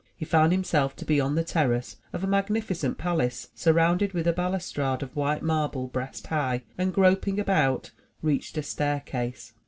He 0.15 0.25
found 0.25 0.51
himself 0.51 0.95
to 0.95 1.05
be 1.05 1.21
on 1.21 1.35
the 1.35 1.43
terrace 1.43 1.97
of 2.11 2.23
a 2.23 2.27
magnificent 2.27 2.97
palace 2.97 3.49
surrounded 3.53 4.13
with 4.13 4.25
a 4.25 4.33
balustrade 4.33 5.03
of 5.03 5.15
white 5.15 5.43
marble 5.43 5.85
breast 5.89 6.25
high, 6.25 6.63
and, 6.75 6.91
groping 6.91 7.39
about, 7.39 7.91
reached 8.23 8.57
a 8.57 8.63
staircase. 8.63 9.53